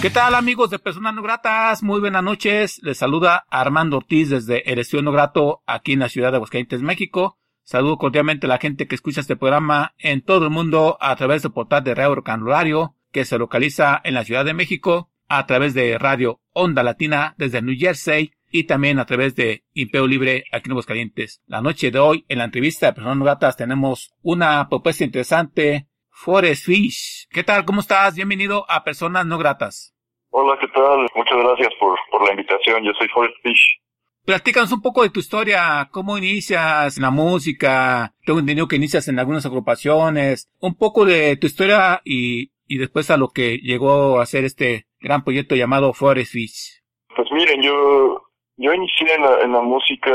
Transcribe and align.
¿Qué 0.00 0.08
tal 0.08 0.34
amigos 0.34 0.70
de 0.70 0.78
Personas 0.78 1.14
No 1.14 1.20
Gratas? 1.20 1.82
Muy 1.82 2.00
buenas 2.00 2.22
noches. 2.22 2.80
Les 2.82 2.96
saluda 2.96 3.44
Armando 3.50 3.98
Ortiz 3.98 4.30
desde 4.30 4.72
El 4.72 4.82
No 5.04 5.12
Grato 5.12 5.62
aquí 5.66 5.92
en 5.92 5.98
la 5.98 6.08
ciudad 6.08 6.30
de 6.30 6.36
Aguascalientes, 6.36 6.80
México. 6.80 7.38
Saludo 7.64 7.98
cordialmente 7.98 8.46
a 8.46 8.48
la 8.48 8.56
gente 8.56 8.88
que 8.88 8.94
escucha 8.94 9.20
este 9.20 9.36
programa 9.36 9.94
en 9.98 10.22
todo 10.22 10.46
el 10.46 10.50
mundo 10.50 10.96
a 11.02 11.14
través 11.16 11.42
del 11.42 11.52
portal 11.52 11.84
de 11.84 11.94
Radio 11.94 12.22
Canulario 12.22 12.96
que 13.12 13.26
se 13.26 13.36
localiza 13.36 14.00
en 14.02 14.14
la 14.14 14.24
Ciudad 14.24 14.46
de 14.46 14.54
México, 14.54 15.10
a 15.28 15.46
través 15.46 15.74
de 15.74 15.98
Radio 15.98 16.40
Onda 16.54 16.82
Latina 16.82 17.34
desde 17.36 17.60
New 17.60 17.76
Jersey 17.78 18.32
y 18.50 18.64
también 18.64 19.00
a 19.00 19.04
través 19.04 19.36
de 19.36 19.64
Imperio 19.74 20.06
Libre 20.06 20.44
aquí 20.50 20.68
en 20.68 20.72
Aguascalientes. 20.72 21.42
La 21.46 21.60
noche 21.60 21.90
de 21.90 21.98
hoy 21.98 22.24
en 22.28 22.38
la 22.38 22.44
entrevista 22.44 22.86
de 22.86 22.94
Personas 22.94 23.18
No 23.18 23.24
Gratas 23.24 23.58
tenemos 23.58 24.14
una 24.22 24.66
propuesta 24.70 25.04
interesante 25.04 25.89
Forest 26.22 26.66
Fish. 26.66 27.26
¿Qué 27.30 27.42
tal? 27.42 27.64
¿Cómo 27.64 27.80
estás? 27.80 28.14
Bienvenido 28.14 28.66
a 28.68 28.84
Personas 28.84 29.24
No 29.24 29.38
Gratas. 29.38 29.94
Hola, 30.28 30.58
¿qué 30.60 30.68
tal? 30.68 31.06
Muchas 31.14 31.38
gracias 31.38 31.72
por, 31.80 31.98
por 32.10 32.22
la 32.26 32.32
invitación. 32.32 32.84
Yo 32.84 32.92
soy 32.98 33.08
Forest 33.08 33.36
Fish. 33.42 33.80
Platícanos 34.26 34.70
un 34.70 34.82
poco 34.82 35.02
de 35.02 35.08
tu 35.08 35.20
historia, 35.20 35.88
cómo 35.90 36.18
inicias 36.18 36.98
en 36.98 37.02
la 37.02 37.10
música, 37.10 38.12
tengo 38.26 38.38
entendido 38.38 38.68
que 38.68 38.76
inicias 38.76 39.08
en 39.08 39.18
algunas 39.18 39.46
agrupaciones, 39.46 40.50
un 40.60 40.76
poco 40.76 41.06
de 41.06 41.38
tu 41.38 41.46
historia 41.46 42.02
y, 42.04 42.52
y 42.66 42.76
después 42.76 43.10
a 43.10 43.16
lo 43.16 43.28
que 43.28 43.56
llegó 43.56 44.20
a 44.20 44.26
ser 44.26 44.44
este 44.44 44.88
gran 45.00 45.24
proyecto 45.24 45.56
llamado 45.56 45.94
Forest 45.94 46.32
Fish. 46.34 46.82
Pues 47.16 47.32
miren, 47.32 47.62
yo, 47.62 48.26
yo 48.58 48.74
inicié 48.74 49.14
en 49.14 49.22
la, 49.22 49.40
en 49.40 49.52
la 49.52 49.62
música 49.62 50.12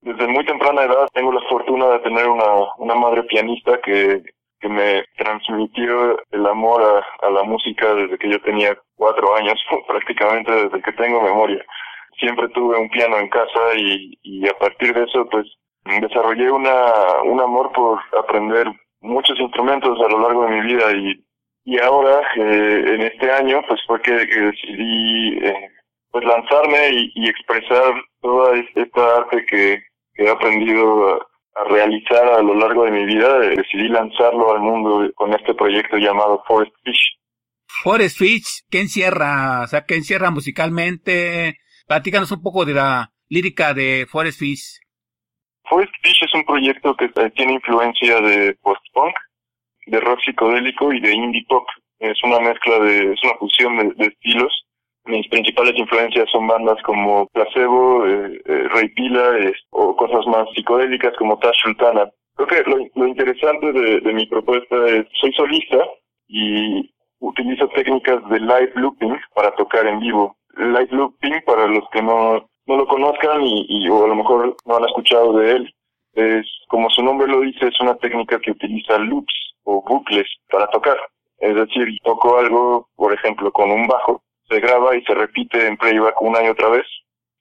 desde 0.00 0.26
muy 0.26 0.46
temprana 0.46 0.84
edad. 0.84 1.08
Tengo 1.12 1.30
la 1.30 1.46
fortuna 1.46 1.88
de 1.88 1.98
tener 1.98 2.26
una, 2.26 2.46
una 2.78 2.94
madre 2.94 3.24
pianista 3.24 3.78
que 3.82 4.22
que 4.60 4.68
me 4.68 5.04
transmitió 5.16 6.18
el 6.30 6.46
amor 6.46 6.82
a, 6.82 7.26
a, 7.26 7.30
la 7.30 7.42
música 7.42 7.94
desde 7.94 8.18
que 8.18 8.30
yo 8.30 8.40
tenía 8.42 8.76
cuatro 8.96 9.34
años, 9.36 9.54
prácticamente 9.88 10.52
desde 10.52 10.82
que 10.82 10.92
tengo 10.92 11.20
memoria. 11.22 11.64
Siempre 12.18 12.48
tuve 12.50 12.78
un 12.78 12.90
piano 12.90 13.18
en 13.18 13.28
casa 13.28 13.74
y, 13.76 14.18
y 14.22 14.48
a 14.48 14.54
partir 14.58 14.92
de 14.92 15.04
eso 15.04 15.26
pues 15.30 15.46
desarrollé 16.00 16.50
una, 16.50 17.22
un 17.24 17.40
amor 17.40 17.72
por 17.72 17.98
aprender 18.18 18.66
muchos 19.00 19.38
instrumentos 19.40 19.98
a 20.00 20.08
lo 20.08 20.20
largo 20.20 20.44
de 20.44 20.50
mi 20.50 20.60
vida 20.60 20.92
y, 20.92 21.24
y 21.64 21.78
ahora 21.78 22.20
eh, 22.36 22.84
en 22.94 23.00
este 23.02 23.30
año 23.30 23.62
pues 23.66 23.80
fue 23.86 24.00
que, 24.02 24.12
decidí 24.12 25.38
eh, 25.42 25.70
pues 26.10 26.24
lanzarme 26.24 26.90
y, 27.14 27.28
expresar 27.28 27.94
toda 28.20 28.58
esta 28.74 29.16
arte 29.16 29.46
que 29.46 29.82
he 30.16 30.28
aprendido 30.28 31.26
a 31.60 31.68
realizar 31.68 32.26
a 32.28 32.42
lo 32.42 32.54
largo 32.54 32.84
de 32.84 32.90
mi 32.90 33.04
vida, 33.04 33.38
decidí 33.38 33.88
lanzarlo 33.88 34.52
al 34.52 34.60
mundo 34.60 35.10
con 35.14 35.32
este 35.34 35.54
proyecto 35.54 35.96
llamado 35.96 36.42
Forest 36.46 36.72
Fish. 36.84 37.18
Forest 37.82 38.18
Fish, 38.18 38.64
¿qué 38.70 38.80
encierra? 38.80 39.62
O 39.64 39.66
sea, 39.66 39.84
¿qué 39.84 39.96
encierra 39.96 40.30
musicalmente? 40.30 41.58
Platícanos 41.86 42.30
un 42.32 42.42
poco 42.42 42.64
de 42.64 42.74
la 42.74 43.10
lírica 43.28 43.74
de 43.74 44.06
Forest 44.10 44.38
Fish. 44.38 44.80
Forest 45.68 45.92
Fish 46.02 46.24
es 46.24 46.34
un 46.34 46.44
proyecto 46.44 46.96
que 46.96 47.08
tiene 47.30 47.54
influencia 47.54 48.20
de 48.20 48.54
post-punk, 48.62 49.14
de 49.86 50.00
rock 50.00 50.20
psicodélico 50.24 50.92
y 50.92 51.00
de 51.00 51.12
indie 51.12 51.44
pop. 51.48 51.66
Es 51.98 52.16
una 52.24 52.40
mezcla 52.40 52.78
de, 52.78 53.12
es 53.12 53.20
una 53.22 53.34
fusión 53.38 53.76
de, 53.76 53.94
de 53.94 54.06
estilos 54.06 54.52
mis 55.04 55.26
principales 55.28 55.76
influencias 55.76 56.28
son 56.30 56.46
bandas 56.46 56.80
como 56.82 57.26
Placebo, 57.28 58.06
eh, 58.06 58.40
eh, 58.44 58.68
Rey 58.70 58.88
Pila 58.90 59.52
o 59.70 59.96
cosas 59.96 60.26
más 60.26 60.46
psicodélicas 60.54 61.16
como 61.16 61.38
Tash 61.38 61.56
Sultana. 61.62 62.10
Creo 62.36 62.48
que 62.48 62.70
lo, 62.94 63.06
interesante 63.06 63.72
de, 63.72 64.00
de, 64.00 64.12
mi 64.12 64.26
propuesta 64.26 64.76
es, 64.86 65.06
soy 65.20 65.32
solista 65.32 65.78
y 66.28 66.92
utilizo 67.18 67.68
técnicas 67.68 68.26
de 68.28 68.40
live 68.40 68.72
looping 68.76 69.16
para 69.34 69.50
tocar 69.56 69.86
en 69.86 70.00
vivo. 70.00 70.36
Live 70.56 70.88
looping, 70.90 71.40
para 71.44 71.66
los 71.66 71.84
que 71.92 72.02
no, 72.02 72.48
no 72.66 72.76
lo 72.76 72.86
conozcan 72.86 73.42
y, 73.42 73.66
y 73.68 73.88
o 73.88 74.04
a 74.04 74.08
lo 74.08 74.14
mejor 74.14 74.56
no 74.64 74.76
han 74.76 74.84
escuchado 74.84 75.38
de 75.38 75.52
él, 75.52 75.74
es, 76.14 76.46
como 76.68 76.90
su 76.90 77.02
nombre 77.02 77.28
lo 77.28 77.40
dice, 77.40 77.68
es 77.68 77.80
una 77.80 77.96
técnica 77.96 78.38
que 78.40 78.50
utiliza 78.50 78.98
loops 78.98 79.34
o 79.64 79.82
bucles 79.82 80.26
para 80.50 80.66
tocar. 80.68 80.98
Es 81.38 81.54
decir, 81.54 81.88
toco 82.02 82.38
algo, 82.38 82.88
por 82.96 83.12
ejemplo, 83.12 83.50
con 83.52 83.70
un 83.70 83.86
bajo 83.86 84.22
se 84.50 84.60
graba 84.60 84.96
y 84.96 85.02
se 85.04 85.14
repite 85.14 85.66
en 85.66 85.76
playback 85.76 86.20
una 86.20 86.42
y 86.42 86.48
otra 86.48 86.68
vez 86.68 86.86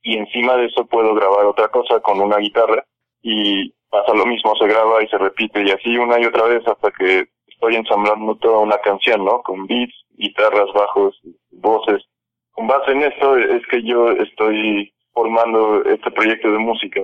y 0.01 0.17
encima 0.17 0.55
de 0.55 0.67
eso 0.67 0.85
puedo 0.85 1.13
grabar 1.15 1.45
otra 1.45 1.67
cosa 1.69 1.99
con 1.99 2.21
una 2.21 2.37
guitarra 2.37 2.85
y 3.21 3.73
pasa 3.89 4.13
lo 4.13 4.25
mismo, 4.25 4.55
se 4.55 4.67
graba 4.67 5.03
y 5.03 5.07
se 5.07 5.17
repite 5.17 5.63
y 5.63 5.71
así 5.71 5.97
una 5.97 6.19
y 6.19 6.25
otra 6.25 6.43
vez 6.43 6.65
hasta 6.67 6.91
que 6.91 7.27
estoy 7.47 7.75
ensamblando 7.75 8.35
toda 8.35 8.59
una 8.59 8.77
canción, 8.77 9.25
¿no? 9.25 9.41
Con 9.41 9.65
beats, 9.65 9.93
guitarras, 10.11 10.71
bajos, 10.73 11.19
voces. 11.51 12.03
Con 12.51 12.67
base 12.67 12.91
en 12.91 13.01
esto 13.03 13.37
es 13.37 13.65
que 13.67 13.83
yo 13.83 14.11
estoy 14.11 14.93
formando 15.11 15.83
este 15.83 16.11
proyecto 16.11 16.51
de 16.51 16.59
música. 16.59 17.01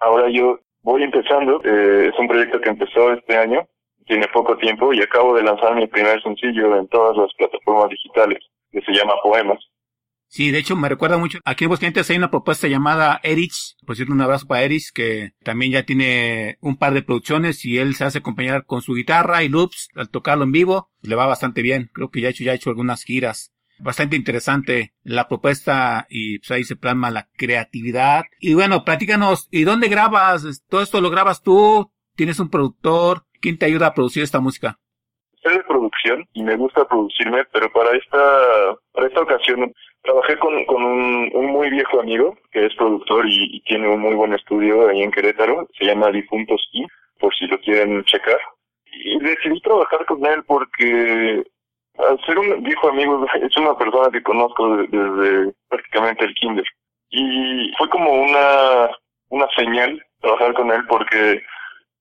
Ahora 0.00 0.28
yo 0.30 0.58
voy 0.82 1.02
empezando, 1.02 1.60
eh, 1.64 2.10
es 2.12 2.18
un 2.18 2.26
proyecto 2.26 2.60
que 2.60 2.70
empezó 2.70 3.12
este 3.12 3.36
año, 3.36 3.66
tiene 4.06 4.26
poco 4.28 4.56
tiempo 4.56 4.92
y 4.92 5.02
acabo 5.02 5.36
de 5.36 5.42
lanzar 5.42 5.74
mi 5.76 5.86
primer 5.86 6.20
sencillo 6.22 6.76
en 6.76 6.88
todas 6.88 7.16
las 7.16 7.32
plataformas 7.34 7.90
digitales 7.90 8.40
que 8.74 8.80
se 8.84 8.92
llama 8.92 9.14
Poemas. 9.22 9.58
Sí, 10.26 10.50
de 10.50 10.58
hecho 10.58 10.74
me 10.74 10.88
recuerda 10.88 11.16
mucho. 11.16 11.38
Aquí 11.44 11.62
en 11.62 11.70
Bosquentes 11.70 12.10
hay 12.10 12.16
una 12.16 12.30
propuesta 12.30 12.66
llamada 12.66 13.20
Erich, 13.22 13.76
por 13.86 13.94
cierto 13.94 14.12
un 14.12 14.20
abrazo 14.20 14.48
para 14.48 14.64
Erich, 14.64 14.90
que 14.92 15.30
también 15.44 15.70
ya 15.70 15.84
tiene 15.84 16.58
un 16.60 16.76
par 16.76 16.92
de 16.92 17.02
producciones 17.02 17.64
y 17.64 17.78
él 17.78 17.94
se 17.94 18.02
hace 18.02 18.18
acompañar 18.18 18.66
con 18.66 18.82
su 18.82 18.94
guitarra 18.94 19.44
y 19.44 19.48
loops 19.48 19.90
al 19.94 20.10
tocarlo 20.10 20.42
en 20.42 20.50
vivo. 20.50 20.90
Le 21.02 21.14
va 21.14 21.26
bastante 21.26 21.62
bien. 21.62 21.88
Creo 21.94 22.10
que 22.10 22.20
ya 22.20 22.26
ha 22.26 22.30
hecho, 22.32 22.42
ya 22.42 22.50
ha 22.50 22.56
hecho 22.56 22.70
algunas 22.70 23.04
giras. 23.04 23.52
Bastante 23.78 24.16
interesante 24.16 24.92
la 25.04 25.28
propuesta 25.28 26.08
y 26.10 26.40
pues 26.40 26.50
ahí 26.50 26.64
se 26.64 26.74
plasma 26.74 27.12
la 27.12 27.28
creatividad. 27.36 28.24
Y 28.40 28.54
bueno, 28.54 28.84
platícanos, 28.84 29.46
¿y 29.52 29.62
dónde 29.62 29.88
grabas? 29.88 30.64
¿Todo 30.68 30.82
esto 30.82 31.00
lo 31.00 31.10
grabas 31.10 31.42
tú? 31.42 31.92
¿Tienes 32.16 32.40
un 32.40 32.50
productor? 32.50 33.26
¿Quién 33.40 33.56
te 33.56 33.66
ayuda 33.66 33.86
a 33.88 33.94
producir 33.94 34.24
esta 34.24 34.40
música? 34.40 34.80
De 35.50 35.64
producción 35.64 36.26
y 36.32 36.42
me 36.42 36.56
gusta 36.56 36.86
producirme, 36.86 37.44
pero 37.52 37.70
para 37.72 37.96
esta, 37.96 38.76
para 38.92 39.06
esta 39.06 39.20
ocasión 39.20 39.72
trabajé 40.02 40.38
con, 40.38 40.64
con 40.66 40.84
un, 40.84 41.30
un 41.34 41.46
muy 41.46 41.70
viejo 41.70 42.00
amigo 42.00 42.36
que 42.52 42.66
es 42.66 42.74
productor 42.74 43.26
y, 43.26 43.56
y, 43.56 43.60
tiene 43.62 43.88
un 43.88 44.00
muy 44.00 44.14
buen 44.14 44.34
estudio 44.34 44.88
ahí 44.88 45.02
en 45.02 45.10
Querétaro, 45.10 45.68
se 45.78 45.86
llama 45.86 46.10
Difuntos 46.10 46.68
I, 46.72 46.86
por 47.18 47.34
si 47.34 47.46
lo 47.46 47.58
quieren 47.60 48.04
checar. 48.04 48.38
Y 48.86 49.18
decidí 49.18 49.60
trabajar 49.60 50.04
con 50.06 50.24
él 50.26 50.42
porque 50.46 51.42
al 51.98 52.20
ser 52.24 52.38
un 52.38 52.62
viejo 52.62 52.88
amigo 52.88 53.26
es 53.34 53.56
una 53.56 53.76
persona 53.76 54.10
que 54.10 54.22
conozco 54.22 54.76
desde 54.76 55.52
prácticamente 55.68 56.24
el 56.24 56.34
kinder. 56.34 56.66
Y 57.10 57.72
fue 57.78 57.88
como 57.88 58.10
una, 58.10 58.90
una 59.28 59.46
señal 59.56 60.02
trabajar 60.20 60.54
con 60.54 60.70
él 60.70 60.84
porque 60.88 61.42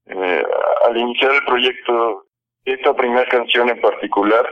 eh, 0.07 0.43
al 0.85 0.97
iniciar 0.97 1.31
el 1.33 1.45
proyecto 1.45 2.22
esta 2.65 2.93
primera 2.95 3.25
canción 3.27 3.69
en 3.69 3.81
particular 3.81 4.51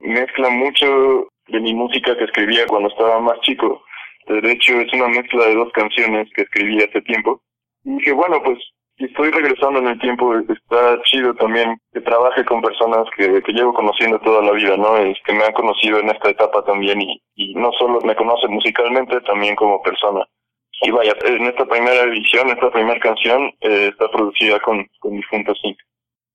mezcla 0.00 0.48
mucho 0.48 1.28
de 1.48 1.60
mi 1.60 1.74
música 1.74 2.16
que 2.16 2.24
escribía 2.24 2.66
cuando 2.66 2.88
estaba 2.88 3.20
más 3.20 3.40
chico. 3.40 3.82
De 4.26 4.52
hecho, 4.52 4.80
es 4.80 4.92
una 4.92 5.08
mezcla 5.08 5.44
de 5.46 5.54
dos 5.54 5.72
canciones 5.72 6.28
que 6.34 6.42
escribí 6.42 6.82
hace 6.82 7.00
tiempo. 7.02 7.42
Y 7.84 7.98
que 7.98 8.12
bueno, 8.12 8.42
pues 8.42 8.58
estoy 8.96 9.30
regresando 9.30 9.80
en 9.80 9.88
el 9.88 9.98
tiempo, 9.98 10.34
está 10.38 11.00
chido 11.04 11.34
también 11.34 11.78
que 11.92 12.00
trabaje 12.00 12.44
con 12.44 12.60
personas 12.60 13.04
que, 13.16 13.42
que 13.42 13.52
llevo 13.52 13.74
conociendo 13.74 14.18
toda 14.20 14.42
la 14.42 14.52
vida, 14.52 14.76
¿no? 14.76 14.96
Es 14.98 15.18
que 15.24 15.32
me 15.32 15.44
han 15.44 15.52
conocido 15.52 15.98
en 15.98 16.10
esta 16.10 16.30
etapa 16.30 16.62
también 16.64 17.00
y, 17.00 17.20
y 17.34 17.54
no 17.54 17.72
solo 17.72 18.00
me 18.02 18.14
conocen 18.14 18.52
musicalmente, 18.52 19.20
también 19.22 19.56
como 19.56 19.82
persona. 19.82 20.24
Y 20.82 20.90
vaya, 20.90 21.12
en 21.24 21.46
esta 21.46 21.66
primera 21.66 22.02
edición, 22.02 22.48
esta 22.48 22.70
primera 22.70 22.98
canción, 23.00 23.52
eh, 23.60 23.88
está 23.90 24.08
producida 24.10 24.60
con, 24.60 24.86
con 25.00 25.16
Difunto 25.16 25.54
Sync. 25.54 25.76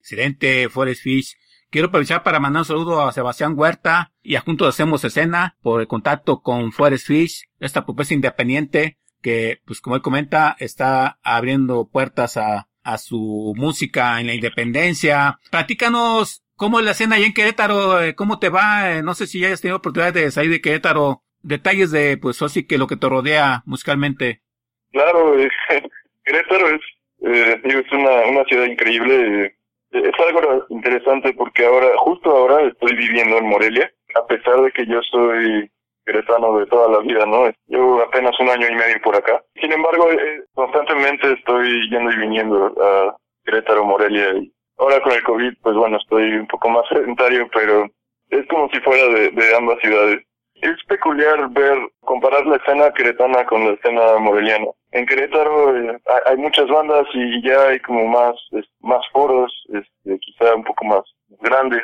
Excelente, 0.05 0.69
Forest 0.69 1.01
Fish. 1.01 1.35
Quiero 1.71 1.87
aprovechar 1.87 2.21
para 2.21 2.39
mandar 2.39 2.61
un 2.61 2.65
saludo 2.65 3.01
a 3.01 3.11
Sebastián 3.11 3.55
Huerta 3.57 4.11
y 4.21 4.35
a 4.35 4.41
Juntos 4.41 4.67
Hacemos 4.67 5.03
Escena 5.03 5.57
por 5.63 5.81
el 5.81 5.87
contacto 5.87 6.43
con 6.43 6.71
Forest 6.71 7.07
Fish, 7.07 7.49
esta 7.59 7.85
propuesta 7.85 8.13
independiente 8.13 8.99
que, 9.23 9.61
pues 9.65 9.81
como 9.81 9.95
él 9.95 10.03
comenta, 10.03 10.55
está 10.59 11.17
abriendo 11.23 11.89
puertas 11.91 12.37
a, 12.37 12.67
a 12.83 12.97
su 12.99 13.55
música 13.57 14.21
en 14.21 14.27
la 14.27 14.35
independencia. 14.35 15.39
Platícanos 15.49 16.43
¿Cómo 16.55 16.77
es 16.77 16.85
la 16.85 16.91
escena 16.91 17.15
ahí 17.15 17.23
en 17.23 17.33
Querétaro? 17.33 18.03
Eh, 18.03 18.13
¿Cómo 18.13 18.37
te 18.37 18.49
va? 18.49 18.91
Eh, 18.91 19.01
no 19.01 19.15
sé 19.15 19.25
si 19.25 19.39
ya 19.39 19.47
hayas 19.47 19.61
tenido 19.61 19.77
oportunidad 19.77 20.13
de 20.13 20.29
salir 20.29 20.51
de 20.51 20.61
Querétaro. 20.61 21.23
Detalles 21.41 21.89
de, 21.89 22.17
pues, 22.17 22.39
así 22.43 22.67
que 22.67 22.77
lo 22.77 22.85
que 22.85 22.95
te 22.95 23.09
rodea 23.09 23.63
musicalmente. 23.65 24.43
Claro, 24.91 25.37
eh, 25.39 25.49
Querétaro 26.23 26.69
es, 26.69 26.81
eh, 27.25 27.59
es 27.63 27.91
una, 27.91 28.27
una 28.27 28.43
ciudad 28.45 28.65
increíble. 28.65 29.57
Es 29.95 30.13
algo 30.27 30.65
interesante 30.69 31.33
porque 31.33 31.65
ahora, 31.65 31.87
justo 31.97 32.31
ahora, 32.31 32.61
estoy 32.61 32.95
viviendo 32.95 33.37
en 33.37 33.47
Morelia, 33.47 33.91
a 34.15 34.25
pesar 34.25 34.61
de 34.61 34.71
que 34.71 34.85
yo 34.85 35.01
soy 35.03 35.69
queretano 36.05 36.57
de 36.59 36.67
toda 36.67 36.89
la 36.89 36.99
vida, 36.99 37.25
¿no? 37.25 37.51
Llevo 37.67 38.01
apenas 38.01 38.39
un 38.39 38.49
año 38.49 38.67
y 38.67 38.75
medio 38.75 39.01
por 39.03 39.15
acá. 39.15 39.41
Sin 39.59 39.71
embargo, 39.71 40.07
constantemente 40.53 41.33
estoy 41.33 41.89
yendo 41.89 42.11
y 42.11 42.17
viniendo 42.17 42.73
a 42.79 43.15
Querétaro, 43.43 43.83
Morelia 43.83 44.35
y 44.35 44.51
Ahora 44.77 44.99
con 45.01 45.13
el 45.13 45.23
COVID, 45.23 45.53
pues 45.61 45.75
bueno, 45.75 45.97
estoy 45.97 46.33
un 46.33 46.47
poco 46.47 46.69
más 46.69 46.83
sedentario, 46.89 47.47
pero 47.53 47.87
es 48.29 48.45
como 48.47 48.69
si 48.69 48.79
fuera 48.81 49.07
de, 49.07 49.29
de 49.29 49.55
ambas 49.55 49.79
ciudades. 49.79 50.21
Es 50.55 50.83
peculiar 50.87 51.49
ver, 51.51 51.77
comparar 52.01 52.45
la 52.45 52.57
escena 52.57 52.91
queretana 52.91 53.45
con 53.45 53.65
la 53.65 53.73
escena 53.73 54.17
moreliana. 54.19 54.67
En 54.91 55.05
Querétaro 55.05 55.75
eh, 55.75 55.99
hay 56.25 56.37
muchas 56.37 56.67
bandas 56.67 57.05
y 57.13 57.41
ya 57.47 57.67
hay 57.67 57.79
como 57.81 58.07
más, 58.07 58.35
más 58.79 59.01
foros, 59.11 59.51
este, 59.73 60.17
quizá 60.19 60.55
un 60.55 60.63
poco 60.63 60.85
más 60.85 61.01
grandes. 61.41 61.81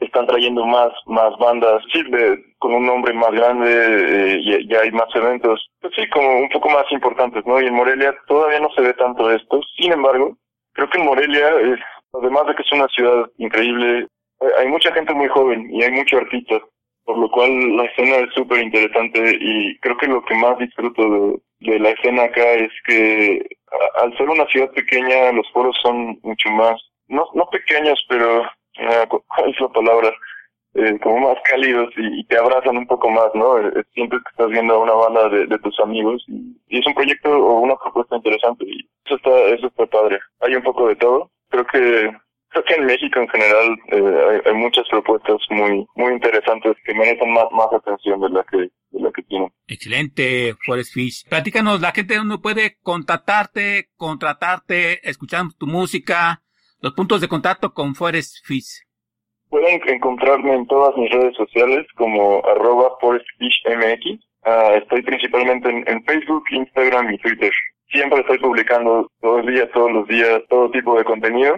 Están 0.00 0.26
trayendo 0.26 0.64
más, 0.64 0.92
más 1.06 1.36
bandas, 1.38 1.82
sí, 1.92 2.02
con 2.58 2.72
un 2.74 2.86
nombre 2.86 3.12
más 3.12 3.32
grande, 3.32 3.68
eh, 3.68 4.38
y 4.40 4.68
ya 4.68 4.80
hay 4.80 4.92
más 4.92 5.08
eventos, 5.14 5.68
pues 5.80 5.92
sí, 5.96 6.08
como 6.08 6.38
un 6.38 6.48
poco 6.50 6.70
más 6.70 6.84
importantes, 6.92 7.44
¿no? 7.46 7.60
Y 7.60 7.66
en 7.66 7.74
Morelia 7.74 8.14
todavía 8.28 8.60
no 8.60 8.70
se 8.76 8.82
ve 8.82 8.94
tanto 8.94 9.30
esto. 9.30 9.60
Sin 9.76 9.92
embargo, 9.92 10.36
creo 10.72 10.88
que 10.88 10.98
en 10.98 11.04
Morelia 11.04 11.50
es 11.60 11.80
Además 12.14 12.46
de 12.46 12.54
que 12.54 12.62
es 12.62 12.72
una 12.72 12.88
ciudad 12.88 13.26
increíble, 13.38 14.06
hay 14.58 14.68
mucha 14.68 14.92
gente 14.92 15.14
muy 15.14 15.28
joven 15.28 15.68
y 15.70 15.82
hay 15.82 15.92
muchos 15.92 16.20
artistas, 16.20 16.60
por 17.12 17.20
lo 17.20 17.30
cual 17.30 17.76
la 17.76 17.84
escena 17.84 18.16
es 18.16 18.32
súper 18.32 18.62
interesante 18.62 19.36
y 19.38 19.76
creo 19.80 19.98
que 19.98 20.06
lo 20.06 20.24
que 20.24 20.34
más 20.34 20.56
disfruto 20.58 21.42
de, 21.60 21.78
la 21.78 21.90
escena 21.90 22.22
acá 22.22 22.54
es 22.54 22.72
que 22.86 23.46
al 23.96 24.16
ser 24.16 24.30
una 24.30 24.46
ciudad 24.46 24.70
pequeña 24.70 25.30
los 25.32 25.46
foros 25.52 25.76
son 25.82 26.18
mucho 26.22 26.48
más, 26.52 26.80
no, 27.08 27.26
no 27.34 27.46
pequeños, 27.50 28.02
pero, 28.08 28.44
eh, 28.78 29.06
¿cuál 29.08 29.50
es 29.50 29.60
la 29.60 29.68
palabra? 29.68 30.10
Eh, 30.74 30.98
como 31.02 31.28
más 31.28 31.36
cálidos 31.44 31.92
y, 31.98 32.24
te 32.24 32.38
abrazan 32.38 32.78
un 32.78 32.86
poco 32.86 33.10
más, 33.10 33.28
¿no? 33.34 33.58
Eh, 33.58 33.84
sientes 33.92 34.20
que 34.22 34.30
estás 34.30 34.48
viendo 34.48 34.72
a 34.72 34.78
una 34.78 34.94
banda 34.94 35.28
de, 35.28 35.58
tus 35.58 35.78
amigos 35.80 36.24
y, 36.28 36.56
y, 36.68 36.78
es 36.78 36.86
un 36.86 36.94
proyecto 36.94 37.28
o 37.28 37.60
una 37.60 37.76
propuesta 37.76 38.16
interesante 38.16 38.64
y 38.66 38.88
eso 39.04 39.16
está, 39.16 39.38
eso 39.54 39.66
está 39.66 39.84
padre. 39.84 40.18
Hay 40.40 40.54
un 40.54 40.62
poco 40.62 40.88
de 40.88 40.96
todo 40.96 41.30
creo 41.52 41.66
que 41.66 42.16
creo 42.52 42.64
que 42.64 42.74
en 42.74 42.86
México 42.86 43.18
en 43.18 43.28
general 43.28 43.76
eh, 43.88 44.42
hay, 44.46 44.54
muchas 44.54 44.88
propuestas 44.88 45.38
muy 45.50 45.86
muy 45.96 46.12
interesantes 46.12 46.74
que 46.84 46.94
merecen 46.94 47.32
más 47.32 47.46
más 47.52 47.68
atención 47.72 48.20
de 48.20 48.28
la 48.30 48.44
que 48.44 48.56
de 48.58 49.00
la 49.00 49.10
que 49.10 49.22
tienen. 49.22 49.50
Excelente, 49.66 50.54
Forest 50.64 50.94
Fish. 50.94 51.28
Platícanos, 51.28 51.80
la 51.80 51.92
gente 51.92 52.16
no 52.24 52.40
puede 52.40 52.76
contactarte, 52.82 53.88
contratarte, 53.96 55.08
escuchar 55.08 55.46
tu 55.58 55.66
música, 55.66 56.42
los 56.80 56.92
puntos 56.92 57.20
de 57.20 57.28
contacto 57.28 57.72
con 57.72 57.94
Forest 57.94 58.46
Fish. 58.46 58.82
Pueden 59.48 59.80
encontrarme 59.88 60.54
en 60.54 60.66
todas 60.66 60.96
mis 60.96 61.10
redes 61.10 61.34
sociales 61.36 61.86
como 61.96 62.42
arroba 62.46 62.96
forestfishmx. 63.00 64.20
Uh, 64.44 64.74
estoy 64.76 65.02
principalmente 65.02 65.68
en, 65.70 65.84
en 65.86 66.04
Facebook, 66.04 66.44
Instagram 66.50 67.12
y 67.12 67.18
Twitter 67.18 67.52
siempre 67.92 68.20
estoy 68.20 68.38
publicando 68.38 69.08
todo 69.20 69.38
el 69.40 69.54
día, 69.54 69.70
todos 69.70 69.92
los 69.92 70.08
días, 70.08 70.42
todo 70.48 70.70
tipo 70.70 70.96
de 70.96 71.04
contenido. 71.04 71.56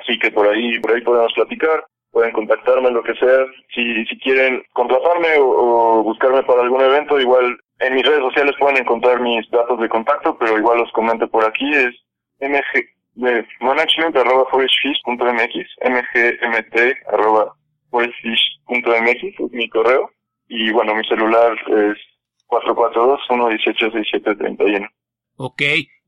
Así 0.00 0.18
que 0.18 0.30
por 0.30 0.48
ahí, 0.48 0.78
por 0.80 0.92
ahí 0.92 1.02
podemos 1.02 1.32
platicar, 1.34 1.84
pueden 2.10 2.32
contactarme, 2.32 2.90
lo 2.90 3.02
que 3.02 3.14
sea. 3.14 3.46
Si, 3.74 4.04
si 4.06 4.18
quieren 4.18 4.62
contratarme 4.72 5.28
o, 5.38 6.02
buscarme 6.02 6.42
para 6.42 6.62
algún 6.62 6.80
evento, 6.80 7.20
igual 7.20 7.58
en 7.80 7.94
mis 7.94 8.04
redes 8.04 8.20
sociales 8.20 8.54
pueden 8.58 8.78
encontrar 8.78 9.20
mis 9.20 9.48
datos 9.50 9.80
de 9.80 9.88
contacto, 9.88 10.36
pero 10.38 10.58
igual 10.58 10.78
los 10.78 10.92
comento 10.92 11.28
por 11.28 11.44
aquí, 11.44 11.70
es 11.74 11.94
mg 12.40 12.86
de 13.14 13.46
management 13.60 14.16
arroba 14.16 14.46
forestfish.mx, 14.50 15.54
mgmt 15.84 16.76
arroba 17.12 17.54
forestfish.mx, 17.90 19.40
es 19.40 19.52
mi 19.52 19.68
correo. 19.68 20.10
Y 20.48 20.70
bueno, 20.72 20.94
mi 20.94 21.04
celular 21.04 21.52
es 21.68 21.98
442 22.46 23.20
118 23.26 23.90
6731 23.90 24.88
Ok. 25.36 25.62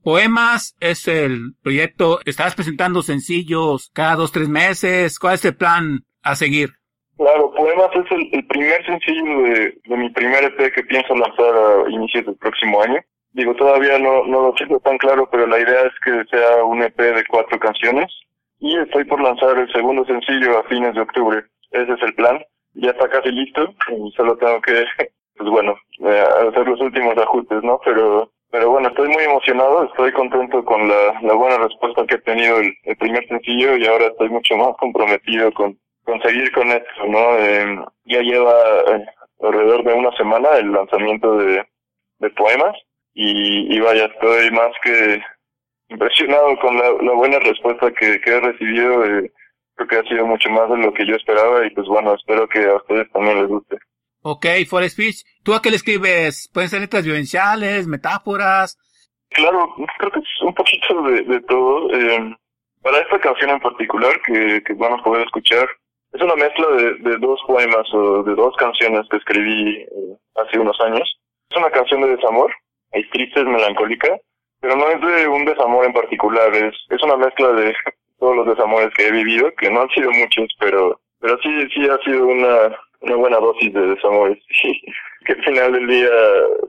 Poemas 0.04 0.76
es 0.80 1.08
el 1.08 1.54
proyecto. 1.62 2.18
Estás 2.26 2.54
presentando 2.54 3.00
sencillos 3.00 3.90
cada 3.94 4.16
dos, 4.16 4.32
tres 4.32 4.50
meses. 4.50 5.18
¿Cuál 5.18 5.36
es 5.36 5.44
el 5.46 5.56
plan 5.56 6.00
a 6.22 6.34
seguir? 6.34 6.72
Claro, 7.16 7.50
Poemas 7.54 7.88
es 7.94 8.04
el, 8.10 8.46
primer 8.46 8.84
sencillo 8.84 9.24
de, 9.44 9.96
mi 9.96 10.10
primer 10.10 10.44
EP 10.44 10.74
que 10.74 10.82
pienso 10.82 11.14
lanzar 11.14 11.54
a 11.54 11.90
inicios 11.90 12.26
del 12.26 12.36
próximo 12.36 12.82
año. 12.82 13.00
Digo, 13.32 13.54
todavía 13.54 13.98
no, 13.98 14.26
no 14.26 14.48
lo 14.48 14.52
tengo 14.52 14.78
tan 14.80 14.98
claro, 14.98 15.26
pero 15.32 15.46
la 15.46 15.58
idea 15.58 15.86
es 15.86 15.92
que 16.04 16.22
sea 16.30 16.62
un 16.64 16.82
EP 16.82 16.98
de 16.98 17.24
cuatro 17.26 17.58
canciones. 17.58 18.12
Y 18.60 18.76
estoy 18.76 19.04
por 19.04 19.22
lanzar 19.22 19.56
el 19.56 19.72
segundo 19.72 20.04
sencillo 20.04 20.58
a 20.58 20.64
fines 20.64 20.94
de 20.94 21.00
octubre. 21.00 21.44
Ese 21.70 21.92
es 21.92 22.02
el 22.02 22.14
plan. 22.14 22.44
Ya 22.74 22.90
está 22.90 23.08
casi 23.08 23.30
listo. 23.30 23.72
Y 23.88 24.12
solo 24.12 24.36
tengo 24.36 24.60
que, 24.60 24.84
pues 25.36 25.48
bueno, 25.48 25.74
eh, 26.00 26.24
hacer 26.46 26.68
los 26.68 26.80
últimos 26.82 27.16
ajustes, 27.16 27.62
¿no? 27.62 27.80
Pero 27.86 28.30
pero 28.54 28.70
bueno, 28.70 28.86
estoy 28.86 29.08
muy 29.08 29.24
emocionado, 29.24 29.82
estoy 29.82 30.12
contento 30.12 30.64
con 30.64 30.86
la, 30.86 31.20
la 31.22 31.34
buena 31.34 31.58
respuesta 31.58 32.06
que 32.06 32.14
ha 32.14 32.20
tenido 32.20 32.58
el, 32.58 32.96
primer 32.98 33.26
sencillo 33.26 33.76
y 33.76 33.84
ahora 33.84 34.06
estoy 34.06 34.28
mucho 34.28 34.56
más 34.56 34.76
comprometido 34.76 35.50
con, 35.54 35.76
con 36.04 36.22
seguir 36.22 36.52
con 36.52 36.68
esto, 36.68 37.04
¿no? 37.08 37.36
Eh, 37.36 37.84
ya 38.04 38.20
lleva 38.20 38.54
eh, 38.92 39.06
alrededor 39.42 39.82
de 39.82 39.94
una 39.94 40.12
semana 40.12 40.50
el 40.50 40.70
lanzamiento 40.70 41.36
de, 41.36 41.66
de 42.20 42.30
poemas 42.30 42.76
y, 43.12 43.74
y 43.74 43.80
vaya, 43.80 44.04
estoy 44.04 44.52
más 44.52 44.70
que 44.84 45.20
impresionado 45.88 46.56
con 46.60 46.78
la, 46.78 46.92
la 47.02 47.12
buena 47.12 47.40
respuesta 47.40 47.90
que, 47.90 48.20
que 48.20 48.30
he 48.30 48.40
recibido. 48.40 49.04
Eh, 49.04 49.32
creo 49.74 49.88
que 49.88 49.96
ha 49.96 50.02
sido 50.08 50.26
mucho 50.26 50.48
más 50.50 50.70
de 50.70 50.76
lo 50.76 50.94
que 50.94 51.04
yo 51.04 51.16
esperaba 51.16 51.66
y 51.66 51.70
pues 51.70 51.88
bueno, 51.88 52.14
espero 52.14 52.46
que 52.46 52.64
a 52.66 52.76
ustedes 52.76 53.10
también 53.10 53.36
les 53.40 53.48
guste. 53.48 53.78
Ok, 54.26 54.46
Forest 54.66 54.94
Speech. 54.94 55.22
¿Tú 55.44 55.52
a 55.52 55.60
qué 55.60 55.68
le 55.68 55.76
escribes? 55.76 56.48
¿Pueden 56.50 56.70
ser 56.70 56.80
letras 56.80 57.04
vivenciales, 57.04 57.86
metáforas? 57.86 58.78
Claro, 59.28 59.68
creo 59.98 60.10
que 60.12 60.20
es 60.20 60.42
un 60.42 60.54
poquito 60.54 61.02
de, 61.02 61.20
de 61.24 61.40
todo. 61.42 61.92
Eh, 61.92 62.34
para 62.80 63.00
esta 63.00 63.18
canción 63.18 63.50
en 63.50 63.60
particular 63.60 64.18
que, 64.24 64.62
que 64.64 64.72
van 64.72 64.94
a 64.94 65.02
poder 65.02 65.26
escuchar, 65.26 65.68
es 66.14 66.22
una 66.22 66.36
mezcla 66.36 66.66
de, 66.68 66.94
de 67.00 67.18
dos 67.18 67.38
poemas 67.46 67.86
o 67.92 68.22
de 68.22 68.34
dos 68.34 68.56
canciones 68.56 69.06
que 69.10 69.18
escribí 69.18 69.82
eh, 69.82 70.16
hace 70.36 70.58
unos 70.58 70.80
años. 70.80 71.20
Es 71.50 71.58
una 71.58 71.70
canción 71.70 72.00
de 72.00 72.16
desamor, 72.16 72.50
es 72.92 73.06
triste, 73.10 73.40
es 73.40 73.46
melancólica, 73.46 74.08
pero 74.58 74.74
no 74.74 74.88
es 74.88 75.02
de 75.02 75.28
un 75.28 75.44
desamor 75.44 75.84
en 75.84 75.92
particular, 75.92 76.54
es, 76.54 76.74
es 76.88 77.02
una 77.02 77.18
mezcla 77.18 77.52
de 77.52 77.74
todos 78.18 78.36
los 78.36 78.46
desamores 78.46 78.88
que 78.94 79.06
he 79.06 79.12
vivido, 79.12 79.52
que 79.58 79.68
no 79.68 79.82
han 79.82 79.90
sido 79.90 80.10
muchos, 80.12 80.48
pero, 80.58 80.98
pero 81.20 81.36
sí, 81.42 81.50
sí 81.74 81.86
ha 81.90 81.98
sido 81.98 82.26
una, 82.26 82.74
una 83.04 83.16
buena 83.16 83.38
dosis 83.38 83.72
de 83.72 83.86
desamores 83.86 84.38
que 85.26 85.32
al 85.32 85.44
final 85.44 85.72
del 85.72 85.86
día 85.86 86.10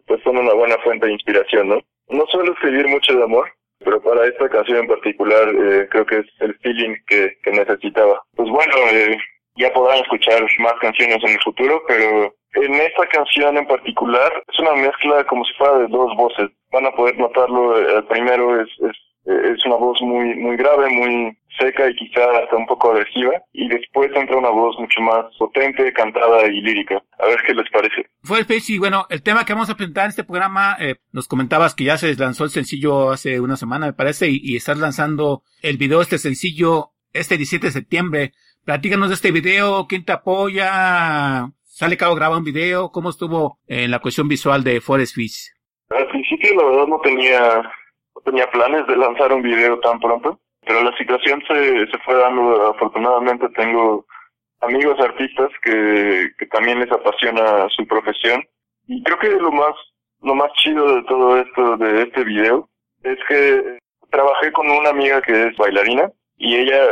pues 0.08 0.22
son 0.24 0.38
una 0.38 0.54
buena 0.54 0.78
fuente 0.84 1.08
de 1.08 1.14
inspiración, 1.14 1.70
¿no? 1.70 1.80
No 2.10 2.26
suelo 2.28 2.54
escribir 2.54 2.88
mucho 2.88 3.16
de 3.16 3.24
amor, 3.24 3.52
pero 3.80 4.02
para 4.02 4.28
esta 4.28 4.48
canción 4.50 4.80
en 4.80 4.88
particular 4.88 5.50
eh, 5.50 5.88
creo 5.90 6.06
que 6.06 6.20
es 6.20 6.26
el 6.40 6.56
feeling 6.60 6.96
que, 7.08 7.36
que 7.44 7.52
necesitaba. 7.52 8.22
Pues 8.36 8.50
bueno, 8.50 8.74
eh, 8.92 9.18
ya 9.56 9.72
podrán 9.74 10.00
escuchar 10.00 10.46
más 10.60 10.74
canciones 10.82 11.18
en 11.24 11.32
el 11.32 11.42
futuro, 11.42 11.82
pero 11.88 12.34
en 12.56 12.74
esta 12.76 13.08
canción 13.08 13.58
en 13.58 13.68
particular 13.68 14.32
es 14.52 14.60
una 14.60 14.74
mezcla 14.74 15.24
como 15.26 15.44
si 15.46 15.54
fuera 15.56 15.80
de 15.80 15.88
dos 15.88 16.16
voces. 16.16 16.50
Van 16.72 16.86
a 16.86 16.92
poder 16.92 17.18
notarlo, 17.18 17.78
el 17.78 18.04
primero 18.06 18.62
es, 18.62 18.70
es, 18.82 18.98
es 19.26 19.66
una 19.66 19.76
voz 19.76 20.02
muy, 20.02 20.36
muy 20.36 20.56
grave, 20.58 20.90
muy 20.90 21.38
seca 21.58 21.90
y 21.90 21.96
quizá 21.96 22.22
hasta 22.38 22.56
un 22.56 22.66
poco 22.66 22.92
agresiva, 22.92 23.32
y 23.54 23.68
después 23.70 24.12
entra 24.16 24.38
una 24.38 24.50
voz 24.50 24.78
mucho 24.78 25.02
más 25.02 25.26
potente, 25.38 25.92
cantada 25.94 26.46
y 26.48 26.62
lírica. 26.62 27.02
A 27.18 27.28
ver 27.28 27.40
qué 27.46 27.54
les 27.54 27.70
parece. 27.72 28.08
Fue 28.24 28.40
el 28.40 28.46
y 28.50 28.78
bueno, 28.78 29.06
el 29.10 29.24
tema 29.24 29.46
que 29.46 29.54
vamos 29.54 29.70
a 29.70 29.76
presentar 29.76 30.06
en 30.06 30.10
este 30.10 30.24
programa, 30.24 30.76
eh, 30.80 30.96
nos 31.12 31.28
comentabas 31.28 31.76
que 31.76 31.86
ya 31.86 31.98
se 31.98 32.14
lanzó 32.16 32.44
el 32.44 32.50
sencillo 32.50 33.12
hace 33.12 33.40
una 33.40 33.56
semana, 33.56 33.88
me 33.88 33.94
parece, 33.94 34.30
y, 34.30 34.40
y 34.44 34.56
estás 34.56 34.78
lanzando 34.78 35.44
el 35.62 35.78
video, 35.78 36.02
este 36.02 36.18
sencillo, 36.18 36.92
este 37.14 37.38
17 37.38 37.68
de 37.68 37.74
septiembre. 37.74 38.32
Platícanos 38.66 39.10
de 39.10 39.16
este 39.16 39.32
video, 39.32 39.86
quién 39.88 40.06
te 40.06 40.12
apoya, 40.12 41.52
sale 41.64 41.98
cabo 41.98 42.16
graba 42.16 42.38
un 42.38 42.44
video, 42.44 42.90
cómo 42.92 43.10
estuvo 43.10 43.60
en 43.68 43.92
la 43.92 44.00
cuestión 44.00 44.28
visual 44.28 44.64
de 44.64 44.82
Forest 44.82 45.16
Fish. 45.16 45.52
Al 45.90 46.08
principio 46.08 46.56
la 46.56 46.66
verdad 46.66 46.88
no 46.88 47.00
tenía, 47.02 47.62
tenía 48.26 48.50
planes 48.52 48.86
de 48.88 48.98
lanzar 48.98 49.32
un 49.32 49.42
video 49.42 49.80
tan 49.80 50.00
pronto 50.00 50.40
pero 50.66 50.82
la 50.82 50.98
situación 50.98 51.44
se, 51.48 51.88
se 51.88 51.98
fue 52.00 52.16
dando, 52.16 52.68
afortunadamente 52.68 53.48
tengo 53.50 54.06
amigos 54.62 55.00
artistas 55.00 55.50
que, 55.62 56.32
que 56.38 56.46
también 56.48 56.80
les 56.80 56.92
apasiona 56.92 57.68
su 57.70 57.86
profesión 57.88 58.44
y 58.88 59.04
creo 59.04 59.20
que 59.20 59.30
lo 59.30 59.52
más, 59.52 59.74
lo 60.22 60.34
más 60.36 60.52
chido 60.54 60.96
de 60.96 61.04
todo 61.04 61.38
esto, 61.38 61.78
de 61.78 62.04
este 62.04 62.24
video, 62.24 62.68
es 63.04 63.18
que 63.28 63.78
trabajé 64.10 64.52
con 64.52 64.70
una 64.70 64.90
amiga 64.90 65.22
que 65.22 65.48
es 65.48 65.58
bailarina 65.58 66.12
y 66.38 66.56
ella 66.56 66.92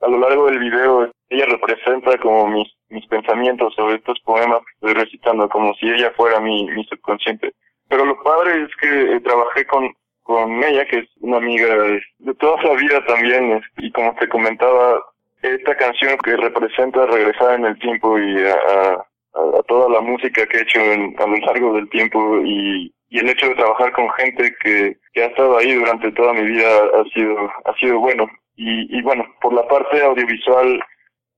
a 0.00 0.08
lo 0.08 0.18
largo 0.18 0.46
del 0.46 0.58
video 0.58 1.10
ella 1.28 1.46
representa 1.46 2.18
como 2.18 2.48
mis, 2.48 2.68
mis 2.88 3.06
pensamientos 3.06 3.74
sobre 3.74 3.96
estos 3.96 4.18
poemas 4.20 4.60
que 4.60 4.74
estoy 4.74 5.04
recitando, 5.04 5.48
como 5.48 5.74
si 5.74 5.88
ella 5.88 6.12
fuera 6.16 6.38
mi, 6.40 6.66
mi 6.70 6.84
subconsciente. 6.84 7.52
Pero 7.88 8.04
lo 8.04 8.22
padre 8.22 8.62
es 8.62 8.76
que 8.76 9.16
eh, 9.16 9.20
trabajé 9.20 9.66
con, 9.66 9.92
con 10.26 10.62
ella, 10.64 10.84
que 10.86 10.98
es 10.98 11.08
una 11.20 11.36
amiga 11.36 11.68
de, 11.76 12.34
toda 12.34 12.60
la 12.64 12.74
vida 12.74 13.04
también, 13.06 13.62
y 13.78 13.90
como 13.92 14.12
te 14.16 14.28
comentaba, 14.28 15.00
esta 15.40 15.76
canción 15.76 16.18
que 16.18 16.36
representa 16.36 17.06
regresar 17.06 17.54
en 17.54 17.66
el 17.66 17.78
tiempo 17.78 18.18
y 18.18 18.36
a, 18.44 18.94
a, 18.94 19.62
toda 19.68 19.88
la 19.88 20.00
música 20.00 20.44
que 20.46 20.58
he 20.58 20.62
hecho 20.62 20.80
en, 20.80 21.14
a 21.18 21.26
lo 21.26 21.36
largo 21.36 21.74
del 21.74 21.88
tiempo 21.90 22.40
y, 22.44 22.92
el 23.10 23.30
hecho 23.30 23.48
de 23.48 23.54
trabajar 23.54 23.92
con 23.92 24.10
gente 24.10 24.54
que, 24.62 24.94
que 25.14 25.22
ha 25.22 25.26
estado 25.26 25.56
ahí 25.56 25.72
durante 25.72 26.12
toda 26.12 26.34
mi 26.34 26.42
vida 26.42 26.68
ha 26.68 27.04
sido, 27.14 27.50
ha 27.64 27.74
sido 27.78 27.98
bueno. 27.98 28.28
Y, 28.56 28.98
y 28.98 29.00
bueno, 29.00 29.24
por 29.40 29.54
la 29.54 29.66
parte 29.68 30.02
audiovisual, 30.02 30.82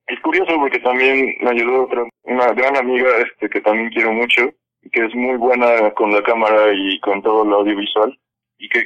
es 0.09 0.19
curioso 0.21 0.57
porque 0.59 0.81
también 0.81 1.37
me 1.41 1.51
ayudó 1.51 1.85
otra, 1.85 2.05
una 2.25 2.53
gran 2.53 2.77
amiga 2.77 3.09
este 3.19 3.49
que 3.49 3.61
también 3.61 3.91
quiero 3.91 4.13
mucho, 4.13 4.51
que 4.91 5.05
es 5.05 5.15
muy 5.15 5.37
buena 5.37 5.93
con 5.93 6.11
la 6.11 6.23
cámara 6.23 6.73
y 6.75 6.99
con 6.99 7.23
todo 7.23 7.45
lo 7.45 7.59
audiovisual, 7.59 8.19
y 8.59 8.69
que 8.69 8.85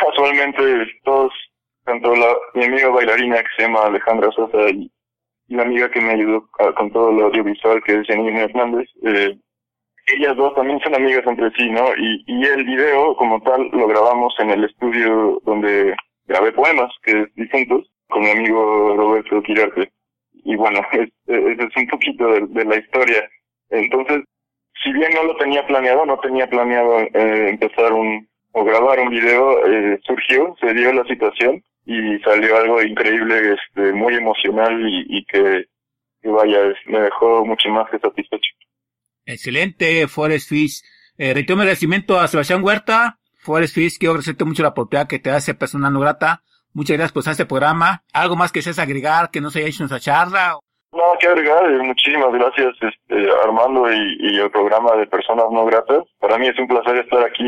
casualmente 0.00 0.62
todos, 1.04 1.32
tanto 1.84 2.14
la, 2.14 2.34
mi 2.54 2.64
amiga 2.64 2.88
bailarina 2.88 3.42
que 3.42 3.48
se 3.56 3.62
llama 3.62 3.86
Alejandra 3.86 4.30
Sosa 4.32 4.70
y, 4.70 4.90
y 5.48 5.54
la 5.54 5.62
amiga 5.62 5.90
que 5.90 6.00
me 6.00 6.12
ayudó 6.12 6.48
con 6.76 6.90
todo 6.92 7.12
lo 7.12 7.26
audiovisual 7.26 7.82
que 7.84 8.00
es 8.00 8.06
Janine 8.06 8.44
Hernández, 8.44 8.88
eh, 9.04 9.36
ellas 10.06 10.36
dos 10.36 10.54
también 10.54 10.80
son 10.80 10.94
amigas 10.94 11.24
entre 11.26 11.50
sí, 11.52 11.70
¿no? 11.70 11.88
Y, 11.96 12.24
y 12.26 12.44
el 12.44 12.64
video 12.64 13.16
como 13.16 13.40
tal 13.42 13.68
lo 13.72 13.86
grabamos 13.86 14.34
en 14.38 14.50
el 14.50 14.64
estudio 14.64 15.40
donde 15.44 15.94
grabé 16.26 16.52
poemas, 16.52 16.92
que 17.02 17.22
es 17.22 17.34
distintos, 17.34 17.90
con 18.08 18.22
mi 18.22 18.30
amigo 18.30 18.94
Roberto 18.96 19.42
Quirarte. 19.42 19.90
Y 20.32 20.56
bueno, 20.56 20.80
es, 20.92 21.08
es, 21.26 21.58
es 21.58 21.76
un 21.76 21.86
poquito 21.88 22.26
de, 22.28 22.46
de, 22.48 22.64
la 22.64 22.76
historia. 22.76 23.28
Entonces, 23.70 24.22
si 24.82 24.92
bien 24.92 25.12
no 25.14 25.24
lo 25.24 25.36
tenía 25.36 25.66
planeado, 25.66 26.04
no 26.04 26.18
tenía 26.18 26.48
planeado 26.48 27.00
eh, 27.00 27.48
empezar 27.50 27.92
un 27.92 28.28
o 28.54 28.64
grabar 28.64 29.00
un 29.00 29.10
video, 29.10 29.66
eh, 29.66 30.00
surgió, 30.06 30.56
se 30.60 30.72
dio 30.72 30.92
la 30.92 31.04
situación 31.04 31.62
y 31.84 32.18
salió 32.20 32.56
algo 32.56 32.80
increíble, 32.82 33.54
este, 33.54 33.92
muy 33.92 34.14
emocional 34.14 34.80
y, 34.88 35.18
y 35.18 35.24
que, 35.24 35.66
que 36.22 36.28
vaya, 36.28 36.60
me 36.86 37.00
dejó 37.00 37.44
mucho 37.44 37.68
más 37.70 37.90
que 37.90 37.98
satisfecho. 37.98 38.50
Excelente, 39.26 40.06
Forest 40.06 40.48
Fish. 40.48 40.82
Eh, 41.18 41.34
reitero 41.34 41.56
mi 41.56 41.62
agradecimiento 41.62 42.18
a 42.18 42.28
Sebastián 42.28 42.62
Huerta. 42.62 43.18
Forest 43.38 43.74
Fish, 43.74 43.98
quiero 43.98 44.12
agradecerte 44.12 44.44
mucho 44.44 44.62
la 44.62 44.68
oportunidad 44.70 45.08
que 45.08 45.18
te 45.18 45.30
hace 45.30 45.54
persona 45.54 45.90
no 45.90 46.00
grata. 46.00 46.42
Muchas 46.72 46.96
gracias 46.96 47.12
por 47.12 47.28
este 47.28 47.46
programa. 47.46 48.04
¿Algo 48.12 48.36
más 48.36 48.52
que 48.52 48.62
seas 48.62 48.78
agregar 48.78 49.30
que 49.30 49.40
no 49.40 49.50
se 49.50 49.58
haya 49.60 49.68
hecho 49.68 49.82
en 49.82 49.86
esa 49.86 50.00
charla? 50.00 50.58
No, 50.94 51.18
que 51.18 51.26
agregar. 51.26 51.68
Muchísimas 51.82 52.32
gracias, 52.32 52.72
este, 52.80 53.28
Armando 53.42 53.92
y, 53.92 54.38
el 54.38 54.50
programa 54.50 54.94
de 54.94 55.08
Personas 55.08 55.46
No 55.50 55.64
Gratas. 55.66 56.04
Para 56.20 56.38
mí 56.38 56.46
es 56.46 56.58
un 56.58 56.68
placer 56.68 56.98
estar 56.98 57.24
aquí. 57.24 57.44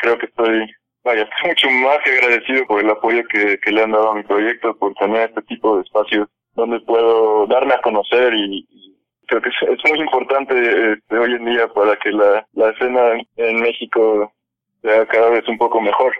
Creo 0.00 0.18
que 0.18 0.26
estoy, 0.26 0.66
vaya, 1.04 1.22
estoy 1.36 1.50
mucho 1.50 1.70
más 1.86 1.98
que 2.04 2.10
agradecido 2.10 2.66
por 2.66 2.80
el 2.80 2.90
apoyo 2.90 3.22
que, 3.28 3.58
le 3.70 3.82
han 3.82 3.92
dado 3.92 4.10
a 4.10 4.14
mi 4.14 4.24
proyecto, 4.24 4.76
por 4.76 4.94
tener 4.94 5.28
este 5.28 5.42
tipo 5.42 5.76
de 5.76 5.82
espacios 5.82 6.28
donde 6.54 6.80
puedo 6.80 7.46
darme 7.46 7.74
a 7.74 7.80
conocer 7.82 8.34
y, 8.34 8.66
creo 9.26 9.42
que 9.42 9.50
es, 9.50 9.90
muy 9.90 10.00
importante 10.00 10.92
este, 10.94 11.18
hoy 11.18 11.34
en 11.34 11.44
día 11.44 11.68
para 11.68 11.94
que 11.96 12.10
la, 12.10 12.44
la 12.54 12.70
escena 12.70 13.12
en 13.36 13.60
México 13.60 14.32
sea 14.82 15.06
cada 15.06 15.30
vez 15.30 15.46
un 15.46 15.58
poco 15.58 15.80
mejor. 15.80 16.12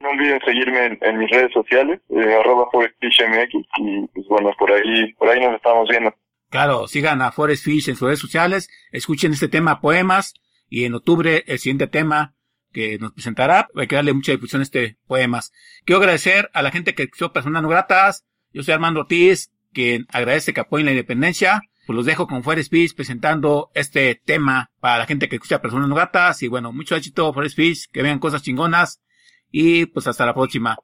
No 0.00 0.10
olviden 0.10 0.40
seguirme 0.44 0.98
en, 1.00 1.18
mis 1.18 1.30
redes 1.30 1.52
sociales, 1.52 2.00
eh, 2.10 2.34
arroba 2.38 2.68
ForestFishMX, 2.70 3.54
y 3.78 4.06
pues 4.08 4.26
bueno, 4.28 4.52
por 4.58 4.70
ahí, 4.70 5.14
por 5.14 5.30
ahí 5.30 5.40
nos 5.40 5.54
estamos 5.54 5.88
viendo. 5.88 6.12
Claro, 6.56 6.88
sigan 6.88 7.20
a 7.20 7.32
Forest 7.32 7.66
Fish 7.66 7.90
en 7.90 7.96
sus 7.96 8.06
redes 8.06 8.18
sociales, 8.18 8.70
escuchen 8.90 9.34
este 9.34 9.46
tema 9.46 9.82
poemas, 9.82 10.32
y 10.70 10.84
en 10.84 10.94
octubre 10.94 11.44
el 11.46 11.58
siguiente 11.58 11.86
tema 11.86 12.34
que 12.72 12.98
nos 12.98 13.12
presentará, 13.12 13.68
hay 13.74 13.86
que 13.86 13.96
darle 13.96 14.14
mucha 14.14 14.32
difusión 14.32 14.60
a 14.60 14.62
este 14.62 14.96
poemas. 15.06 15.52
Quiero 15.84 16.00
agradecer 16.00 16.48
a 16.54 16.62
la 16.62 16.70
gente 16.70 16.94
que 16.94 17.02
escuchó 17.02 17.34
Personas 17.34 17.60
No 17.60 17.68
Gratas, 17.68 18.24
yo 18.54 18.62
soy 18.62 18.72
Armando 18.72 19.00
Ortiz, 19.00 19.52
quien 19.74 20.06
agradece 20.10 20.54
que 20.54 20.60
apoyen 20.60 20.86
la 20.86 20.92
independencia, 20.92 21.60
pues 21.86 21.94
los 21.94 22.06
dejo 22.06 22.26
con 22.26 22.42
Forest 22.42 22.70
Fish 22.70 22.94
presentando 22.94 23.70
este 23.74 24.14
tema 24.14 24.70
para 24.80 24.96
la 24.96 25.04
gente 25.04 25.28
que 25.28 25.36
escucha 25.36 25.60
Personas 25.60 25.90
No 25.90 25.94
Gratas, 25.94 26.42
y 26.42 26.48
bueno, 26.48 26.72
mucho 26.72 26.96
éxito 26.96 27.34
Forest 27.34 27.56
Fish, 27.56 27.84
que 27.92 28.00
vean 28.00 28.18
cosas 28.18 28.42
chingonas, 28.42 29.02
y 29.50 29.84
pues 29.84 30.06
hasta 30.06 30.24
la 30.24 30.32
próxima. 30.32 30.78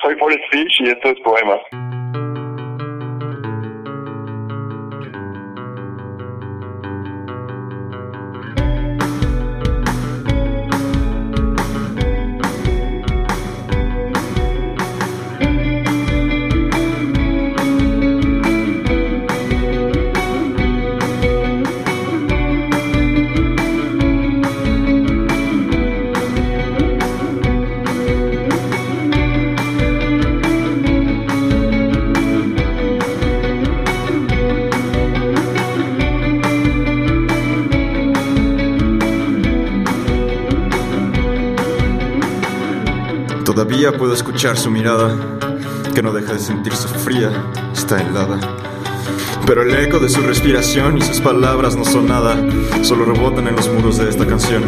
Soy 0.00 0.14
Forest 0.18 0.40
Fish 0.50 0.86
y 0.86 0.88
esto 0.88 1.10
es 1.10 1.20
Poemas. 1.22 1.97
Todavía 43.58 43.90
puedo 43.90 44.14
escuchar 44.14 44.56
su 44.56 44.70
mirada, 44.70 45.16
que 45.92 46.00
no 46.00 46.12
deja 46.12 46.32
de 46.32 46.38
sentirse 46.38 46.86
fría, 46.86 47.32
está 47.72 48.00
helada. 48.00 48.38
Pero 49.48 49.62
el 49.62 49.74
eco 49.74 49.98
de 49.98 50.08
su 50.08 50.20
respiración 50.20 50.96
y 50.96 51.00
sus 51.00 51.20
palabras 51.20 51.74
no 51.74 51.84
son 51.84 52.06
nada, 52.06 52.36
solo 52.82 53.04
rebotan 53.04 53.48
en 53.48 53.56
los 53.56 53.68
muros 53.68 53.98
de 53.98 54.10
esta 54.10 54.24
canción. 54.28 54.62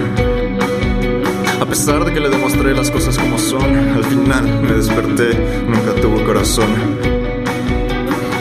A 1.60 1.66
pesar 1.66 2.04
de 2.04 2.12
que 2.12 2.18
le 2.18 2.30
demostré 2.30 2.74
las 2.74 2.90
cosas 2.90 3.16
como 3.16 3.38
son, 3.38 3.76
al 3.76 4.02
final 4.02 4.60
me 4.60 4.72
desperté, 4.72 5.38
nunca 5.68 5.94
tuvo 6.02 6.24
corazón. 6.24 6.74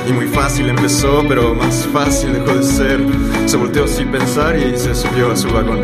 Y 0.10 0.14
muy 0.14 0.30
fácil 0.30 0.68
empezó, 0.68 1.24
pero 1.30 1.54
más 1.54 1.86
fácil 1.94 2.34
dejó 2.34 2.58
de 2.58 2.64
ser. 2.64 3.00
Se 3.46 3.56
volteó 3.56 3.88
sin 3.88 4.10
pensar 4.10 4.58
y 4.58 4.76
se 4.80 4.96
subió 4.96 5.32
a 5.32 5.36
su 5.36 5.48
vagón. 5.50 5.82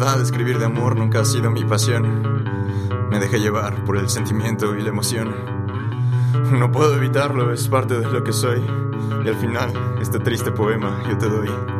Verdad, 0.00 0.22
escribir 0.22 0.58
de 0.58 0.64
amor 0.64 0.96
nunca 0.96 1.20
ha 1.20 1.24
sido 1.26 1.50
mi 1.50 1.62
pasión. 1.62 2.48
Me 3.10 3.18
dejé 3.18 3.38
llevar 3.38 3.84
por 3.84 3.98
el 3.98 4.08
sentimiento 4.08 4.74
y 4.74 4.80
la 4.80 4.88
emoción. 4.88 5.34
No 6.52 6.72
puedo 6.72 6.96
evitarlo, 6.96 7.52
es 7.52 7.68
parte 7.68 7.98
de 7.98 8.10
lo 8.10 8.24
que 8.24 8.32
soy. 8.32 8.64
Y 9.22 9.28
al 9.28 9.36
final, 9.36 9.70
este 10.00 10.18
triste 10.18 10.52
poema 10.52 11.02
yo 11.06 11.18
te 11.18 11.28
doy. 11.28 11.79